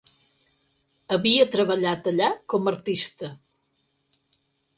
[1.17, 3.31] Havia treballat allà com artista.